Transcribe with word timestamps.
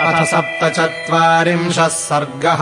अथ 0.00 0.24
सप्तचत्वारिंशः 0.24 1.88
सर्गः। 1.88 2.58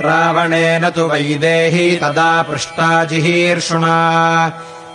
रावणेन 0.00 0.90
तु 0.90 1.00
वैदेही 1.00 1.96
तदा 1.96 2.42
पृष्टा 2.42 3.04
जिहीर्षुणा। 3.04 4.52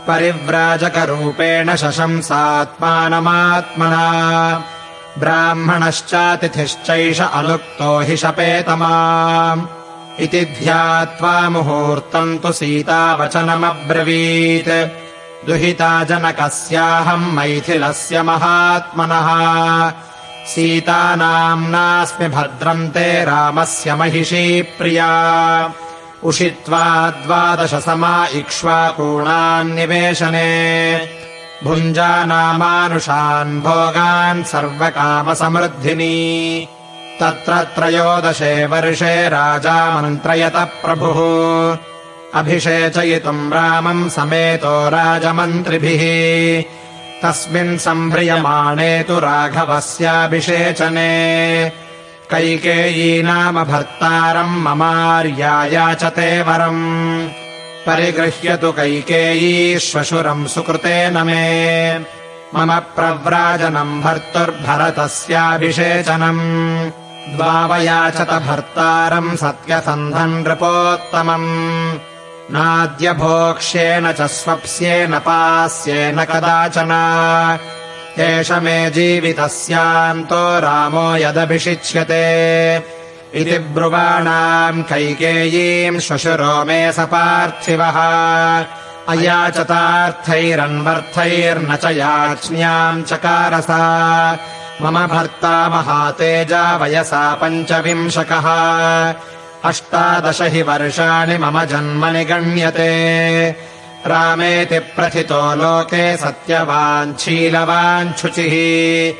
परिव्राजकरूपेण 0.08 1.76
शशंसात्मानमात्मना। 1.76 4.64
ब्राह्मणश्चातिथिश्चैष 5.20 7.22
अलुक्तो 7.22 8.00
हि 8.00 8.18
शपेतमा। 8.18 9.68
इति 10.20 10.46
ध्यात्वा 10.46 11.50
मुहूर्तम् 11.50 12.40
तु 12.40 12.52
सीतावचनमब्रवीत् 12.52 15.05
दुहिता 15.48 16.04
जनकस्याहम् 16.04 17.32
मैथिलस्य 17.32 18.22
महात्मनः। 18.24 19.30
सीतानाम्नास्मि 20.48 22.28
भद्रम् 22.28 22.90
ते 22.90 23.26
रामस्य 23.26 23.96
महिषी 23.96 24.62
प्रिया। 24.62 25.10
उषित्वा 26.24 27.10
द्वादशसमा 27.10 28.28
इक्ष्वाकूणान्निवेशने 28.28 29.30
भुञ्जानामानुषान् 31.64 33.62
भोगान् 33.62 34.44
सर्वकामसमृद्धिनी। 34.44 36.16
तत्र 37.20 37.64
त्रयोदशे 37.76 38.66
वर्षे 38.66 39.30
राजा 39.30 40.02
मन्त्रयत 40.02 40.56
प्रभुः 40.56 41.20
अभिषेचयितुम् 42.36 43.54
रामम् 43.54 44.10
समेतो 44.10 44.90
राजमन्त्रिभिः। 44.90 46.64
तस्मिन् 47.24 47.78
सम्भ्रियमाणे 47.78 49.04
तु 49.04 49.20
राघवस्याभिषेचने। 49.20 51.72
कैकेयी 52.32 53.24
नाम 53.24 53.64
भर्तारम् 53.64 54.64
ममार्यायाचते 54.64 56.42
वरम्। 56.42 57.30
परिगृह्यतु 57.88 58.72
कैकेयी 58.72 59.80
श्वशुरम् 59.80 60.48
सुकृतेन 60.48 61.18
मे। 61.18 62.00
मम 62.56 62.80
प्रव्राजनम् 62.80 64.02
भर्तुर्भरतस्याभिषेचनम्। 64.02 66.92
द्वावयाचत 67.36 68.20
भर्तारम् 68.20 69.38
सत्यसन्धन् 69.38 70.44
नृपोत्तमम् 70.44 72.15
नाद्य 72.52 73.14
भोक्ष्येन 73.14 74.12
च 74.12 74.22
स्वप्स्येन 74.22 75.20
पास्येन 75.20 76.24
कदाचन। 76.24 76.90
एष 78.20 78.52
मे 78.52 78.90
जीवितस्यान्तो 78.90 80.60
रामो 80.60 81.16
यदभिषिच्यते। 81.16 82.84
इति 83.34 83.58
ब्रुवाणाम् 83.58 84.84
कैकेयीम् 84.84 86.00
श्वशुरो 86.00 86.66
मे 86.66 86.92
स 86.92 87.00
पार्थिवः। 87.00 88.66
अयाचतार्थैरन्वर्थैर्न 89.10 91.76
च 91.76 91.86
याच्न्याम् 91.86 93.04
चकारसा। 93.04 94.38
मम 94.82 95.08
भर्ता 95.08 95.70
महातेजा 95.70 96.78
वयसा 96.78 97.34
पञ्चविंशकः 97.34 98.46
अष्टादश 99.66 100.42
हि 100.42 100.62
वर्षाणि 100.62 101.38
मम 101.38 101.64
जन्मनि 101.64 102.26
गण्यते। 102.26 103.56
रामेति 104.08 104.80
प्रथितो 104.80 105.56
लोके 105.56 106.18
सत्यवाञ्छीलवाञ्छुचिः 106.18 109.14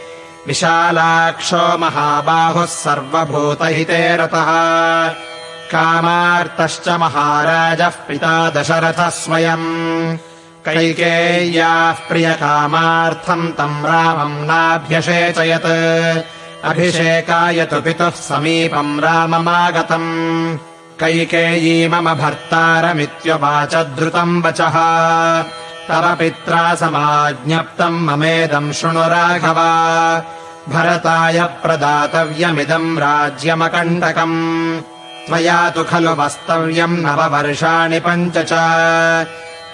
विशालाक्षो 0.48 1.78
महाबाहुः 1.78 2.66
सर्वभूतहिते 2.66 4.18
रतः। 4.18 4.46
कामार्तश्च 5.72 6.90
महाराजः 6.90 7.88
पिता 7.88 8.50
दशरथः 8.50 9.10
स्वयम्। 9.10 10.18
कैकेय्याः 10.66 11.92
प्रियकामार्थम् 11.92 13.52
तम् 13.52 13.86
रामम् 13.86 14.46
नाभ्यषेचयत् 14.46 16.35
अभिषेकाय 16.64 17.66
तु 17.66 17.82
पितुः 17.82 18.10
समीपम् 18.10 19.00
राममागतम्। 19.00 20.58
कैकेयी 21.00 21.88
मम 21.88 22.14
भर्तारमित्युवाच 22.14 23.76
द्रुतम् 23.76 24.44
वचः। 24.44 24.74
तव 25.88 26.16
पित्रा 26.16 26.76
समाज्ञप्तम् 26.76 28.06
ममेदम् 28.06 28.74
शृणु 28.74 29.00
राघव। 29.00 29.60
भरताय 30.74 31.44
प्रदातव्यमिदम् 31.44 33.00
राज्यमकण्टकम्। 33.00 34.82
त्वया 35.28 35.70
तु 35.70 35.84
खलु 35.84 36.12
वस्तव्यम् 36.12 36.98
नववर्षाणि 36.98 38.00
पञ्च 38.00 38.34
च। 38.38 38.54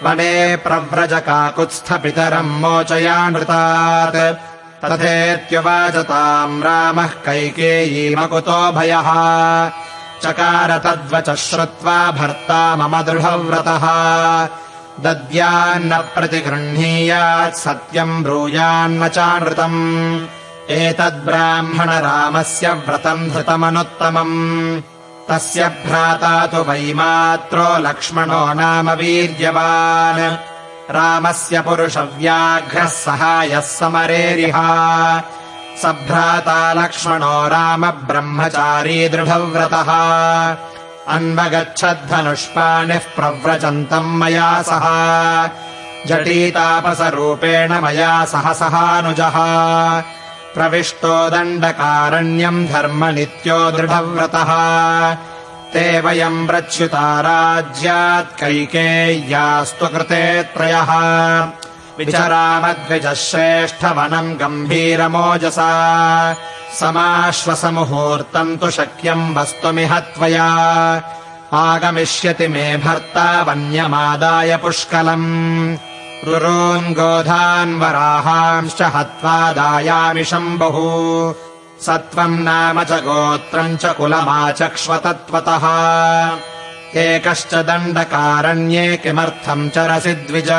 वने 0.03 0.55
प्रव्रजकाकुत्स्थपितरम् 0.55 2.61
मोचयानृतात् 2.61 4.50
तथेत्युवाचताम् 4.85 6.63
रामः 6.63 7.07
कैकेयीमकुतो 7.07 8.71
भयः। 8.71 9.05
चकार 10.23 10.77
तद्वच 10.77 11.29
श्रुत्वा 11.29 12.11
भर्ता 12.11 12.75
मम 12.75 13.01
दृढव्रतः। 13.01 13.87
दद्यान्न 15.03 15.97
प्रतिगृह्णीयात् 15.97 17.53
सत्यम् 17.53 18.23
ब्रूयान्न 18.23 19.07
चानृतम् 19.07 20.25
एतद्ब्राह्मणरामस्य 20.71 22.69
व्रतम् 22.69 23.29
धृतमनुत्तमम्। 23.29 24.81
तस्य 25.29 25.67
भ्राता 25.67 26.47
तु 26.47 26.57
वैमात्रो 26.57 27.77
लक्ष्मणो 27.77 28.53
नाम 28.53 28.91
वीर्यवान् 28.91 30.50
रामस्य 30.91 31.61
पुरुषव्याघ्रः 31.61 32.85
सहायः 32.85 33.59
समरेरिह। 33.59 34.55
सभ्राता 35.81 36.73
लक्ष्मणो 36.73 37.47
राम 37.47 37.91
ब्रह्मचारी 37.91 39.09
दृढव्रतः। 39.09 39.91
अन्वगच्छद्धनुष्पाणिः 41.07 42.99
प्रव्रजन्तम् 42.99 44.19
मया 44.19 44.61
सह। 44.61 44.85
जटीतापसरूपेण 46.07 47.81
मया 47.81 48.25
सह 48.25 48.53
सहानुजः। 48.53 49.37
प्रविष्टो 50.53 51.29
दण्डकारण्यम् 51.29 52.67
धर्मनित्यो 52.67 53.71
दृढव्रतः 53.71 54.51
ते 55.73 55.99
वयम् 55.99 56.47
प्रच्युता 56.47 57.21
राज्यात् 57.21 58.39
कैकेय्यास्तु 58.39 59.87
कृते 59.87 60.43
त्रयः। 60.43 60.91
विचरामद्विजः 61.97 63.13
श्रेष्ठवनम् 63.13 64.37
गम्भीरमोजसा। 64.37 65.71
समाश्वसमुहूर्तम् 66.79 68.57
तु 68.57 68.71
शक्यम् 68.71 69.35
वस्तुमिह 69.35 69.99
त्वया। 69.99 70.47
आगमिष्यति 71.53 72.47
मे 72.47 72.77
भर्ता 72.77 73.41
वन्यमादाय 73.41 74.57
पुष्कलम्। 74.57 75.77
रुरोन् 76.27 76.93
गोधान् 76.93 77.79
वराहांश्च 77.79 78.81
हत्वा 78.81 79.51
दायामि 79.51 80.23
शम्बुः 80.23 81.50
सत्त्वम् 81.85 82.43
नाम 82.43 82.83
च 82.83 82.91
गोत्रम् 82.91 83.77
च 83.77 83.85
कुलमाचक्ष्वतत्त्वतः। 83.85 85.65
एकश्च 87.01 87.53
दण्डकारण्ये 87.53 88.97
किमर्थम् 88.97 89.69
चरसि 89.69 90.13
द्विज 90.13 90.51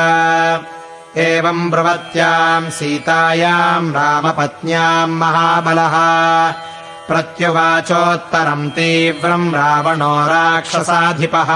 एवम् 1.17 1.71
ब्रुवत्याम् 1.71 2.71
सीतायाम् 2.71 3.95
रामपत्न्याम् 3.95 5.19
महाबलः। 5.21 5.95
प्रत्युवाचोत्तरम् 7.09 8.71
तीव्रम् 8.71 9.55
रावणो 9.55 10.15
राक्षसाधिपः। 10.27 11.51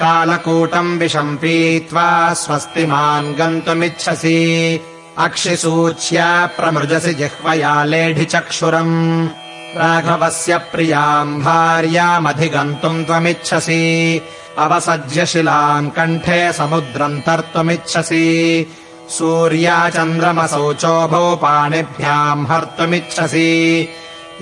कालकूटम् 0.01 0.99
विषम् 0.99 1.37
पीत्वा 1.37 2.35
स्वस्तिमान् 2.35 3.35
गन्तुमिच्छसि। 3.35 4.81
अक्षिसूच्या 5.19 6.47
प्रमृजसि 6.47 7.15
जिह्वया 7.15 7.85
लेढिचक्षुरम् 7.85 9.29
राघवस्य 9.77 10.59
प्रियाम् 10.59 11.43
भार्यामधिगन्तुम् 11.43 13.05
त्वमिच्छसि। 13.05 14.23
अवसज्य 14.59 15.27
शिलाम् 15.27 15.91
कण्ठे 15.91 16.53
समुद्रम् 16.53 17.21
तर्तुमिच्छसि। 17.21 18.67
सूर्याचन्द्रमसौ 19.11 20.73
चोभौ 20.73 21.37
पाणिभ्याम् 21.37 22.47
हर्तुमिच्छसि। 22.47 23.89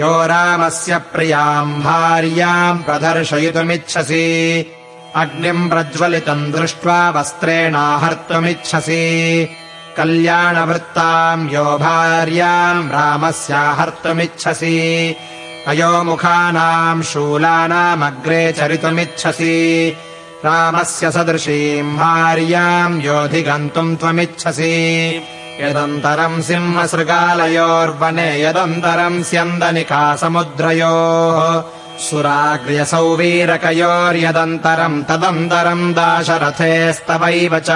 यो 0.01 0.27
रामस्य 0.27 0.97
प्रियाम् 0.97 1.83
भार्याम् 1.83 2.83
प्रदर्शयितुमिच्छसि। 2.83 4.27
अग्निम् 5.17 5.71
प्रज्वलितम् 5.71 6.53
दृष्ट्वा 6.53 7.11
वस्त्रेणाहर्तुमिच्छसि 7.11 8.13
कल्याणवृत्ताम् 9.97 11.51
यो 11.51 11.65
भार्याम् 11.65 12.91
रामस्याहर्तुमिच्छसि। 12.91 15.17
अयोमुखानाम् 15.67 17.03
शूलानामग्रे 17.03 18.53
चरितुमिच्छसि। 18.53 19.97
रामस्य 20.45 21.11
सदृशीम् 21.11 21.97
भार्याम् 21.97 23.03
योऽधिगन्तुम् 23.03 23.97
त्वमिच्छसि। 23.97 25.23
यदन्तरम् 25.61 26.43
सिंहसृगालयोर्वने 26.43 28.43
यदन्तरम् 28.43 29.23
स्यन्दनिकासमुद्रयोः। 29.23 31.63
सुराग्र्यसौ 32.11 33.17
वीरकयोर्यदन्तरम् 33.17 35.05
तदन्तरम् 35.05 35.95
दाशरथेस्तवैव 35.95 37.59
च 37.59 37.71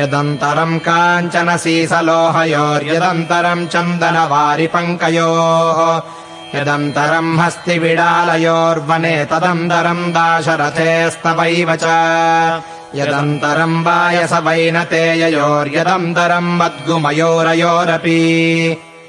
यदन्तरम् 0.00 0.82
काञ्चनसीसलोहयोर्यदन्तरम् 0.86 3.68
चन्दनवारिपङ्कयोः 3.72 5.78
यदन्तरम् 6.56 7.38
हस्तिविडालयोर्वने 7.40 9.14
तदन्तरम् 9.30 10.12
दाशरथेस्तवैव 10.16 11.70
च 11.82 11.84
यदन्तरम् 12.98 13.82
वायसवैनतेययोर्यदन्तरम् 13.86 16.52
मद्गुमयोरयोरपि 16.60 18.20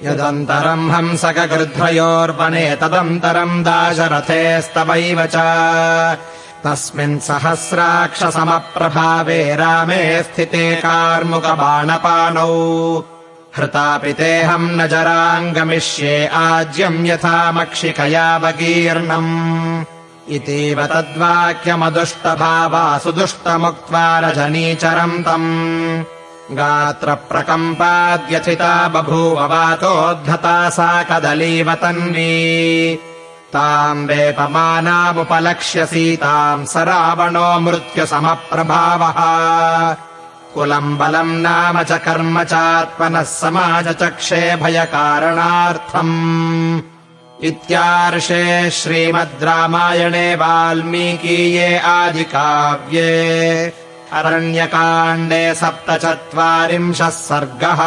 यदन्तरम् 0.08 0.92
हंसकगृध्रयोर्वने 0.96 2.66
तदन्तरम् 2.82 3.64
दाशरथेस्तवैव 3.70 5.20
च 5.36 5.38
तस्मिन् 6.66 7.20
सहस्राक्षसमप्रभावे 7.20 9.56
रामे 9.56 10.24
स्थिते 10.24 10.76
कार्मुकबाणपाणौ। 10.76 12.58
हृतापि 13.58 14.14
तेऽहम् 14.14 14.78
न 14.78 14.88
जराङ्गमिष्ये 14.88 16.28
आज्यम् 16.28 17.08
यथामक्षिकयावकीर्णम् 17.08 19.84
इतीव 20.30 20.86
तद्वाक्यमदुष्टभावा 20.86 22.98
सुदुष्टमुक्त्वा 22.98 24.20
रजनीचरम् 24.20 25.24
तम्। 25.24 26.04
गात्रप्रकम्पाद्यथिता 26.58 28.88
बभूव 28.88 29.52
वातोद्धता 29.52 30.70
सा 30.70 31.04
कदलीवतन्वी 31.04 32.30
ताम् 33.54 34.08
वेपमानामुपलक्ष्य 34.08 35.86
सीताम् 35.86 36.66
स 36.66 36.78
रावणो 36.78 37.60
मृत्युसमप्रभावः। 37.60 39.14
कुलम् 40.54 40.98
बलम् 40.98 41.42
नाम 41.42 41.84
च 41.84 41.92
कर्म 41.92 42.44
चात्मनः 42.44 43.22
समाजचक्षे 43.22 44.56
भयकारणार्थम्। 44.56 46.82
इत्यार्षे 47.44 48.70
श्रीमद् 48.70 49.44
रामायणे 49.44 50.36
वाल्मीकीये 50.36 51.78
आदिकाव्ये। 51.78 53.74
अरण्यकाण्डे 54.14 55.56
सप्तचत्वारिंशः 55.56 57.10
सर्गः 57.10 57.82